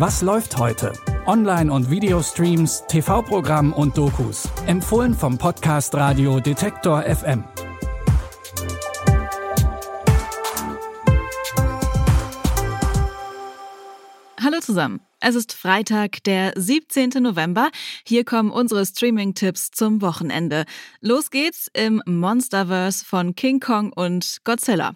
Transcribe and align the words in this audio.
Was 0.00 0.22
läuft 0.22 0.56
heute? 0.56 0.94
Online- 1.26 1.70
und 1.70 1.90
Videostreams, 1.90 2.84
TV-Programm 2.88 3.74
und 3.74 3.98
Dokus. 3.98 4.48
Empfohlen 4.66 5.12
vom 5.12 5.36
Podcast 5.36 5.94
Radio 5.94 6.40
Detektor 6.40 7.02
FM. 7.02 7.44
Hallo 14.42 14.60
zusammen. 14.62 15.00
Es 15.20 15.34
ist 15.34 15.52
Freitag, 15.52 16.24
der 16.24 16.54
17. 16.56 17.22
November. 17.22 17.68
Hier 18.06 18.24
kommen 18.24 18.50
unsere 18.50 18.86
Streaming-Tipps 18.86 19.70
zum 19.70 20.00
Wochenende. 20.00 20.64
Los 21.02 21.30
geht's 21.30 21.68
im 21.74 22.02
Monsterverse 22.06 23.04
von 23.04 23.34
King 23.34 23.60
Kong 23.60 23.92
und 23.92 24.38
Godzilla. 24.44 24.94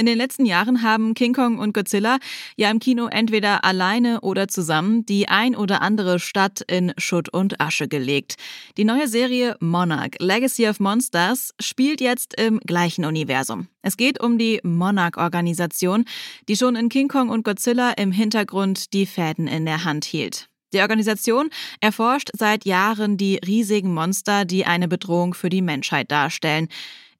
In 0.00 0.06
den 0.06 0.16
letzten 0.16 0.46
Jahren 0.46 0.82
haben 0.82 1.12
King 1.12 1.34
Kong 1.34 1.58
und 1.58 1.74
Godzilla 1.74 2.20
ja 2.56 2.70
im 2.70 2.78
Kino 2.78 3.08
entweder 3.08 3.64
alleine 3.66 4.22
oder 4.22 4.48
zusammen 4.48 5.04
die 5.04 5.28
ein 5.28 5.54
oder 5.54 5.82
andere 5.82 6.18
Stadt 6.18 6.62
in 6.62 6.94
Schutt 6.96 7.28
und 7.28 7.60
Asche 7.60 7.86
gelegt. 7.86 8.36
Die 8.78 8.84
neue 8.84 9.08
Serie 9.08 9.58
Monarch 9.60 10.12
Legacy 10.18 10.66
of 10.66 10.80
Monsters 10.80 11.52
spielt 11.60 12.00
jetzt 12.00 12.32
im 12.40 12.60
gleichen 12.60 13.04
Universum. 13.04 13.68
Es 13.82 13.98
geht 13.98 14.22
um 14.22 14.38
die 14.38 14.60
Monarch-Organisation, 14.62 16.06
die 16.48 16.56
schon 16.56 16.76
in 16.76 16.88
King 16.88 17.08
Kong 17.08 17.28
und 17.28 17.44
Godzilla 17.44 17.90
im 17.90 18.10
Hintergrund 18.10 18.94
die 18.94 19.04
Fäden 19.04 19.48
in 19.48 19.66
der 19.66 19.84
Hand 19.84 20.06
hielt. 20.06 20.48
Die 20.72 20.80
Organisation 20.80 21.50
erforscht 21.80 22.30
seit 22.32 22.64
Jahren 22.64 23.18
die 23.18 23.38
riesigen 23.46 23.92
Monster, 23.92 24.46
die 24.46 24.64
eine 24.64 24.88
Bedrohung 24.88 25.34
für 25.34 25.50
die 25.50 25.60
Menschheit 25.60 26.10
darstellen. 26.10 26.68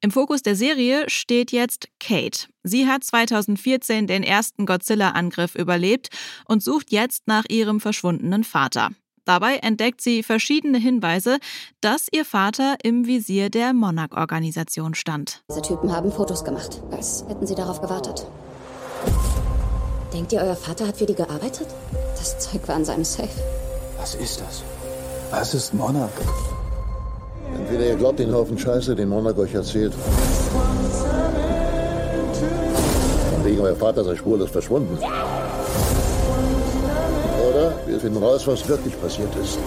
Im 0.03 0.09
Fokus 0.09 0.41
der 0.41 0.55
Serie 0.55 1.07
steht 1.09 1.51
jetzt 1.51 1.87
Kate. 1.99 2.47
Sie 2.63 2.87
hat 2.87 3.03
2014 3.03 4.07
den 4.07 4.23
ersten 4.23 4.65
Godzilla-Angriff 4.65 5.53
überlebt 5.53 6.09
und 6.45 6.63
sucht 6.63 6.91
jetzt 6.91 7.27
nach 7.27 7.43
ihrem 7.47 7.79
verschwundenen 7.79 8.43
Vater. 8.43 8.89
Dabei 9.25 9.57
entdeckt 9.57 10.01
sie 10.01 10.23
verschiedene 10.23 10.79
Hinweise, 10.79 11.37
dass 11.81 12.07
ihr 12.11 12.25
Vater 12.25 12.77
im 12.81 13.05
Visier 13.05 13.51
der 13.51 13.73
Monarch-Organisation 13.73 14.95
stand. 14.95 15.43
Diese 15.51 15.61
Typen 15.61 15.95
haben 15.95 16.11
Fotos 16.11 16.43
gemacht, 16.43 16.81
als 16.89 17.23
hätten 17.27 17.45
sie 17.45 17.53
darauf 17.53 17.79
gewartet. 17.79 18.25
Denkt 20.11 20.33
ihr, 20.33 20.41
euer 20.41 20.55
Vater 20.55 20.87
hat 20.87 20.97
für 20.97 21.05
die 21.05 21.13
gearbeitet? 21.13 21.67
Das 22.17 22.39
Zeug 22.39 22.67
war 22.67 22.75
in 22.75 22.85
seinem 22.85 23.03
Safe. 23.03 23.29
Was 23.97 24.15
ist 24.15 24.41
das? 24.41 24.63
Was 25.29 25.53
ist 25.53 25.75
Monarch? 25.75 26.09
Entweder 27.71 27.91
ihr 27.91 27.95
glaubt 27.95 28.19
den 28.19 28.33
Haufen 28.33 28.59
Scheiße, 28.59 28.97
den 28.97 29.07
Monarch 29.07 29.37
euch 29.37 29.53
erzählt. 29.53 29.93
Von 33.33 33.45
wegen 33.45 33.61
euer 33.61 33.77
Vater 33.77 34.03
sei 34.03 34.17
spurlos 34.17 34.51
verschwunden. 34.51 34.97
Oder 37.49 37.73
wir 37.87 37.97
finden 37.97 38.21
raus, 38.21 38.45
was 38.45 38.67
wirklich 38.67 38.99
passiert 38.99 39.33
ist. 39.41 39.57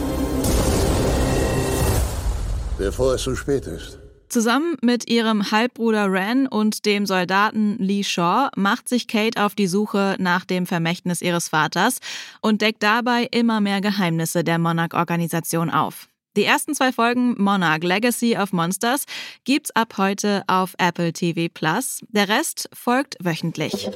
Bevor 2.77 3.15
es 3.15 3.23
zu 3.23 3.35
spät 3.35 3.67
ist. 3.69 3.99
Zusammen 4.29 4.77
mit 4.83 5.09
ihrem 5.09 5.51
Halbbruder 5.51 6.13
Ren 6.13 6.47
und 6.47 6.85
dem 6.85 7.07
Soldaten 7.07 7.79
Lee 7.79 8.05
Shaw 8.05 8.51
macht 8.55 8.87
sich 8.87 9.09
Kate 9.09 9.43
auf 9.43 9.55
die 9.55 9.67
Suche 9.67 10.17
nach 10.19 10.45
dem 10.45 10.67
Vermächtnis 10.67 11.23
ihres 11.23 11.49
Vaters 11.49 12.01
und 12.43 12.61
deckt 12.61 12.83
dabei 12.83 13.27
immer 13.31 13.63
mehr 13.63 13.81
Geheimnisse 13.81 14.45
der 14.45 14.59
Monarch-Organisation 14.59 15.71
auf. 15.71 16.11
Die 16.37 16.45
ersten 16.45 16.75
zwei 16.75 16.91
Folgen 16.91 17.41
Monarch 17.41 17.85
Legacy 17.85 18.37
of 18.37 18.53
Monsters 18.53 19.05
gibt's 19.45 19.71
ab 19.71 19.95
heute 19.99 20.43
auf 20.49 20.75
Apple 20.79 21.13
TV 21.13 21.47
Plus. 21.53 22.01
Der 22.09 22.29
Rest 22.29 22.69
folgt 22.73 23.17
wöchentlich. 23.21 23.89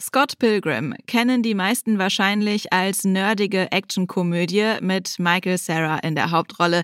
Scott 0.00 0.38
Pilgrim 0.38 0.94
kennen 1.06 1.42
die 1.42 1.54
meisten 1.54 1.98
wahrscheinlich 1.98 2.72
als 2.72 3.04
nerdige 3.04 3.70
Actionkomödie 3.72 4.76
mit 4.80 5.18
Michael 5.18 5.58
Sarah 5.58 5.98
in 5.98 6.14
der 6.14 6.30
Hauptrolle. 6.30 6.82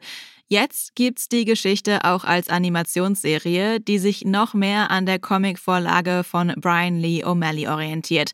Jetzt 0.49 0.95
gibt's 0.95 1.29
die 1.29 1.47
Geschichte 1.47 2.05
auch 2.05 2.25
als 2.25 2.51
Animationsserie, 2.51 3.81
die 3.81 3.99
sich 3.99 4.27
noch 4.27 4.53
mehr 4.53 4.91
an 4.91 5.07
der 5.07 5.19
Comicvorlage 5.19 6.23
von 6.23 6.53
Brian 6.57 6.99
Lee 6.99 7.25
O'Malley 7.25 7.71
orientiert. 7.71 8.33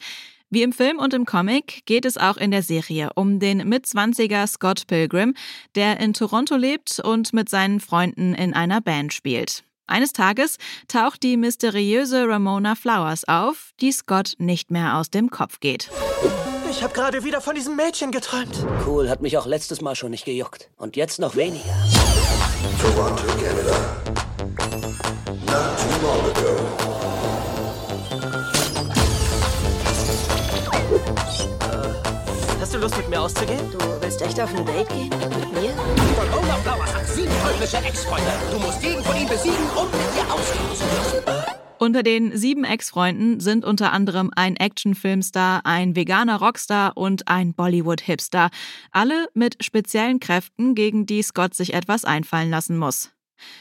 Wie 0.55 0.63
im 0.63 0.73
Film 0.73 1.01
und 1.01 1.13
im 1.15 1.25
Comic 1.27 1.85
geht 1.85 2.05
es 2.05 2.17
auch 2.17 2.37
in 2.37 2.53
der 2.53 2.63
Serie 2.63 3.11
um 3.17 3.41
den 3.41 3.69
Mitzwanziger 3.69 4.47
Scott 4.47 4.87
Pilgrim, 4.87 5.35
der 5.75 5.99
in 5.99 6.13
Toronto 6.13 6.55
lebt 6.55 7.01
und 7.01 7.33
mit 7.33 7.49
seinen 7.49 7.81
Freunden 7.81 8.35
in 8.35 8.55
einer 8.55 8.81
Band 8.81 9.13
spielt. 9.13 9.65
Eines 9.89 10.13
Tages 10.13 10.59
taucht 10.87 11.25
die 11.25 11.37
mysteriöse 11.37 12.29
Ramona 12.29 12.77
Flowers 12.77 13.27
auf, 13.27 13.73
die 13.81 13.91
Scott 13.91 14.35
nicht 14.39 14.71
mehr 14.71 14.97
aus 14.97 15.11
dem 15.11 15.29
Kopf 15.29 15.59
geht. 15.59 15.91
Ich 16.71 16.85
habe 16.85 16.95
gerade 16.95 17.25
wieder 17.25 17.41
von 17.41 17.57
diesem 17.57 17.75
Mädchen 17.75 18.13
geträumt. 18.13 18.65
Cool, 18.87 19.11
hat 19.11 19.23
mich 19.23 19.37
auch 19.37 19.47
letztes 19.47 19.81
Mal 19.81 19.97
schon 19.97 20.13
nicht 20.13 20.25
gejuckt. 20.25 20.71
Und 20.77 20.95
jetzt 20.95 21.19
noch 21.19 21.35
weniger. 21.35 21.75
Toronto, 22.81 23.27
Canada. 23.43 23.97
Not 25.47 25.79
too 25.81 26.07
long 26.07 26.31
ago. 26.31 26.94
Lust, 32.85 32.99
mit 32.99 33.09
mir 33.09 33.23
auszugehen? 33.23 33.71
Du 33.73 33.79
willst 34.03 34.21
echt 34.21 34.39
auf 34.39 34.55
ein 34.55 34.67
Date 34.67 34.87
gehen? 34.91 35.09
Mit 35.09 35.53
mir? 35.55 35.71
Ramona 36.19 36.55
Flowers 36.57 36.95
hat 36.95 37.09
sieben 37.09 37.33
teuflische 37.43 37.79
Ex-Freunde. 37.79 38.31
Du 38.53 38.59
musst 38.59 38.83
jeden 38.83 39.03
von 39.03 39.17
ihnen 39.17 39.27
besiegen, 39.27 39.57
um 39.75 39.87
mit 39.87 40.01
ihr 40.15 40.31
ausgehen 40.31 40.75
zu 40.75 41.23
dürfen. 41.23 41.45
Unter 41.79 42.03
den 42.03 42.37
sieben 42.37 42.65
Ex-Freunden 42.65 43.41
sind 43.41 43.65
unter 43.65 43.91
anderem 43.95 44.31
ein 44.37 44.57
Actionfilmstar, 44.57 45.63
ein 45.65 45.97
veganer 45.97 46.37
Rockstar 46.41 46.95
und 46.99 47.27
ein 47.27 47.55
Bollywood-Hipster. 47.55 48.51
Alle 48.91 49.29
mit 49.33 49.65
speziellen 49.65 50.21
Kräften, 50.21 50.75
gegen 50.75 51.07
die 51.07 51.23
Scott 51.23 51.55
sich 51.55 51.73
etwas 51.73 52.05
einfallen 52.05 52.51
lassen 52.51 52.77
muss. 52.77 53.14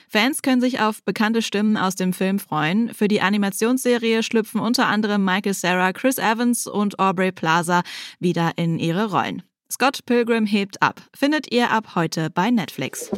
Fans 0.08 0.42
können 0.42 0.62
sich 0.62 0.80
auf 0.80 1.04
bekannte 1.04 1.42
Stimmen 1.42 1.78
aus 1.78 1.96
dem 1.96 2.14
Film 2.14 2.40
freuen. 2.40 2.94
Für 2.94 3.08
die 3.08 3.22
Animationsserie 3.22 4.24
schlüpfen 4.24 4.60
unter 4.60 4.88
anderem 4.88 5.24
Michael 5.26 5.54
Sarah, 5.54 5.94
Chris 5.94 6.18
Evans 6.18 6.68
und 6.68 7.00
Aubrey 7.00 7.32
Plaza 7.32 7.84
wieder 8.20 8.52
in 8.56 8.80
ihre 8.80 9.12
Rollen. 9.12 9.44
Scott 9.72 10.06
Pilgrim 10.06 10.46
hebt 10.46 10.82
ab. 10.82 11.02
Findet 11.16 11.52
ihr 11.52 11.72
ab 11.72 11.96
heute 11.96 12.30
bei 12.30 12.52
Netflix. 12.52 13.10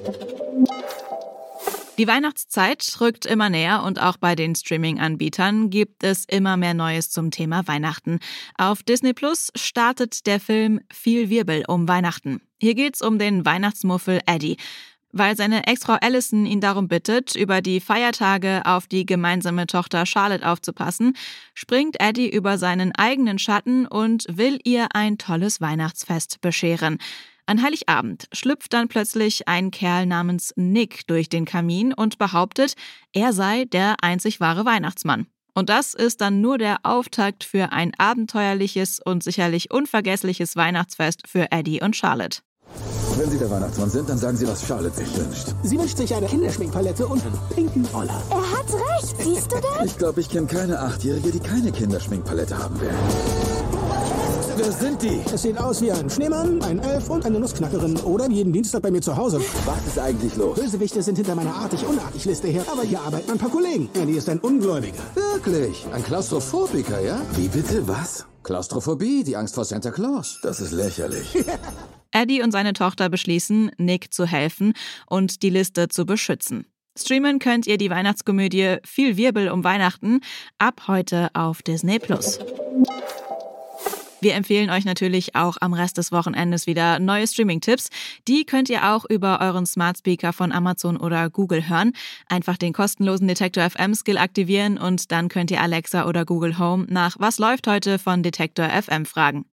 Die 1.97 2.07
Weihnachtszeit 2.07 2.97
rückt 2.99 3.25
immer 3.25 3.49
näher 3.49 3.83
und 3.83 4.01
auch 4.01 4.17
bei 4.17 4.35
den 4.35 4.53
Streaming-Anbietern 4.53 5.69
gibt 5.69 6.03
es 6.03 6.25
immer 6.25 6.57
mehr 6.57 6.73
Neues 6.73 7.09
zum 7.09 7.31
Thema 7.31 7.65
Weihnachten. 7.67 8.19
Auf 8.57 8.83
Disney 8.83 9.13
Plus 9.13 9.49
startet 9.55 10.25
der 10.27 10.41
Film 10.41 10.81
Viel 10.91 11.29
Wirbel 11.29 11.63
um 11.67 11.87
Weihnachten. 11.87 12.41
Hier 12.61 12.75
geht's 12.75 13.01
um 13.01 13.17
den 13.17 13.45
Weihnachtsmuffel 13.45 14.19
Eddie. 14.25 14.57
Weil 15.17 15.37
seine 15.37 15.65
Ex-Frau 15.65 15.93
Allison 16.01 16.45
ihn 16.45 16.59
darum 16.59 16.89
bittet, 16.89 17.35
über 17.35 17.61
die 17.61 17.79
Feiertage 17.79 18.63
auf 18.65 18.85
die 18.85 19.05
gemeinsame 19.05 19.65
Tochter 19.65 20.05
Charlotte 20.05 20.45
aufzupassen, 20.45 21.15
springt 21.53 22.01
Eddie 22.01 22.29
über 22.29 22.57
seinen 22.57 22.93
eigenen 22.93 23.39
Schatten 23.39 23.87
und 23.87 24.25
will 24.29 24.59
ihr 24.65 24.89
ein 24.93 25.17
tolles 25.17 25.61
Weihnachtsfest 25.61 26.41
bescheren. 26.41 26.97
An 27.45 27.63
Heiligabend 27.63 28.27
schlüpft 28.33 28.73
dann 28.73 28.89
plötzlich 28.89 29.47
ein 29.47 29.71
Kerl 29.71 30.05
namens 30.05 30.51
Nick 30.57 31.07
durch 31.07 31.29
den 31.29 31.45
Kamin 31.45 31.93
und 31.93 32.17
behauptet, 32.17 32.73
er 33.13 33.31
sei 33.31 33.63
der 33.63 33.95
einzig 34.01 34.41
wahre 34.41 34.65
Weihnachtsmann. 34.65 35.27
Und 35.53 35.69
das 35.69 35.93
ist 35.93 36.19
dann 36.19 36.41
nur 36.41 36.57
der 36.57 36.79
Auftakt 36.83 37.45
für 37.45 37.71
ein 37.71 37.93
abenteuerliches 37.97 38.99
und 38.99 39.23
sicherlich 39.23 39.71
unvergessliches 39.71 40.57
Weihnachtsfest 40.57 41.25
für 41.25 41.53
Eddie 41.53 41.81
und 41.81 41.95
Charlotte. 41.95 42.41
Wenn 43.17 43.31
Sie 43.31 43.37
der 43.37 43.49
Weihnachtsmann 43.49 43.89
sind, 43.89 44.09
dann 44.09 44.17
sagen 44.17 44.35
Sie, 44.35 44.45
was 44.45 44.61
Charlotte 44.65 44.97
sich 44.97 45.17
wünscht. 45.17 45.47
Sie 45.63 45.79
wünscht 45.79 45.97
sich 45.97 46.13
eine 46.13 46.27
Kinderschminkpalette 46.27 47.07
und 47.07 47.23
einen 47.25 47.39
pinken 47.49 47.85
Roller. 47.93 48.21
Er 48.29 48.51
hat 48.51 48.65
recht, 48.73 49.15
siehst 49.23 49.51
du 49.53 49.55
das? 49.55 49.85
Ich 49.85 49.97
glaube, 49.97 50.19
ich 50.19 50.29
kenne 50.29 50.47
keine 50.47 50.79
Achtjährige, 50.79 51.31
die 51.31 51.39
keine 51.39 51.71
Kinderschminkpalette 51.71 52.57
haben 52.57 52.77
will. 52.81 52.89
Wer 54.57 54.71
sind 54.71 55.01
die? 55.01 55.21
Es 55.33 55.43
sieht 55.43 55.57
aus 55.57 55.81
wie 55.81 55.91
ein 55.93 56.09
Schneemann, 56.09 56.61
ein 56.63 56.79
Elf 56.79 57.09
und 57.09 57.25
eine 57.25 57.39
Nussknackerin. 57.39 57.97
Oder 58.01 58.29
jeden 58.29 58.51
Dienstag 58.51 58.81
bei 58.81 58.91
mir 58.91 59.01
zu 59.01 59.15
Hause. 59.15 59.39
Was 59.65 59.87
ist 59.87 59.99
eigentlich 59.99 60.35
los? 60.35 60.59
Bösewichte 60.59 61.01
sind 61.01 61.15
hinter 61.15 61.35
meiner 61.35 61.55
artig-unartig-Liste 61.55 62.49
her. 62.49 62.65
Aber 62.69 62.83
hier 62.83 62.99
arbeiten 62.99 63.31
ein 63.31 63.37
paar 63.37 63.49
Kollegen. 63.49 63.89
Andy 63.93 64.17
ist 64.17 64.27
ein 64.27 64.39
Ungläubiger. 64.39 65.03
Wirklich? 65.13 65.85
Ein 65.93 66.03
Klaustrophobiker, 66.03 66.99
ja? 66.99 67.21
Wie 67.35 67.47
bitte? 67.47 67.87
Was? 67.87 68.25
Klaustrophobie, 68.43 69.23
die 69.23 69.37
Angst 69.37 69.55
vor 69.55 69.63
Santa 69.63 69.91
Claus. 69.91 70.39
Das 70.43 70.59
ist 70.59 70.71
lächerlich. 70.71 71.45
Eddie 72.15 72.41
und 72.41 72.51
seine 72.51 72.73
Tochter 72.73 73.09
beschließen, 73.09 73.71
Nick 73.77 74.13
zu 74.13 74.25
helfen 74.25 74.73
und 75.05 75.43
die 75.43 75.49
Liste 75.49 75.89
zu 75.89 76.05
beschützen. 76.05 76.65
Streamen 76.97 77.39
könnt 77.39 77.67
ihr 77.67 77.77
die 77.77 77.89
Weihnachtskomödie 77.89 78.77
Viel 78.85 79.17
Wirbel 79.17 79.49
um 79.49 79.65
Weihnachten 79.65 80.21
ab 80.57 80.83
heute 80.87 81.29
auf 81.33 81.61
Disney 81.61 81.99
Plus. 81.99 82.39
Wir 84.21 84.33
empfehlen 84.33 84.69
euch 84.69 84.85
natürlich 84.85 85.35
auch 85.35 85.57
am 85.59 85.73
Rest 85.73 85.97
des 85.97 86.11
Wochenendes 86.13 86.67
wieder 86.67 86.99
neue 86.99 87.27
Streaming-Tipps. 87.27 87.89
Die 88.27 88.45
könnt 88.45 88.69
ihr 88.69 88.91
auch 88.91 89.05
über 89.07 89.41
euren 89.41 89.65
Smart 89.65 89.97
Speaker 89.97 90.31
von 90.31 90.53
Amazon 90.53 90.97
oder 90.97 91.29
Google 91.29 91.67
hören. 91.67 91.91
Einfach 92.27 92.57
den 92.57 92.71
kostenlosen 92.71 93.27
Detektor 93.27 93.69
FM 93.69 93.93
Skill 93.93 94.17
aktivieren 94.17 94.77
und 94.77 95.11
dann 95.11 95.27
könnt 95.27 95.51
ihr 95.51 95.61
Alexa 95.61 96.07
oder 96.07 96.25
Google 96.25 96.57
Home 96.57 96.87
nach 96.89 97.17
Was 97.19 97.39
läuft 97.39 97.67
heute 97.67 97.99
von 97.99 98.23
Detektor 98.23 98.69
FM 98.69 99.05
fragen. 99.05 99.45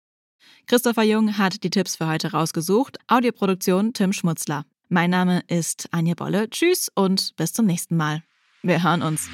Christopher 0.67 1.03
Jung 1.03 1.38
hat 1.38 1.63
die 1.63 1.69
Tipps 1.69 1.95
für 1.95 2.07
heute 2.07 2.31
rausgesucht. 2.31 2.97
Audioproduktion 3.07 3.93
Tim 3.93 4.13
Schmutzler. 4.13 4.65
Mein 4.89 5.09
Name 5.09 5.41
ist 5.47 5.88
Anja 5.91 6.15
Bolle. 6.15 6.49
Tschüss 6.49 6.91
und 6.93 7.35
bis 7.38 7.53
zum 7.53 7.65
nächsten 7.65 7.95
Mal. 7.97 8.23
Wir 8.61 8.83
hören 8.83 9.01
uns. 9.01 9.29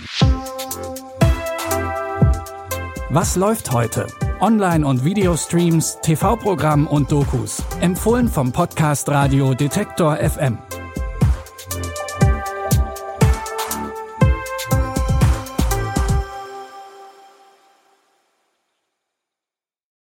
Was 3.09 3.35
läuft 3.35 3.71
heute? 3.71 4.07
Online- 4.39 4.85
und 4.85 5.03
Videostreams, 5.03 5.97
TV-Programm 6.01 6.87
und 6.87 7.11
Dokus. 7.11 7.63
Empfohlen 7.81 8.27
vom 8.27 8.51
Podcast 8.51 9.09
Radio 9.09 9.53
Detektor 9.53 10.17
FM. 10.17 10.57